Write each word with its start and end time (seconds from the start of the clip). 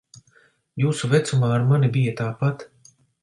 Jūsu 0.83 1.09
vecumā 1.11 1.51
ar 1.59 1.67
mani 1.73 1.91
bija 1.99 2.15
tāpat. 2.25 2.67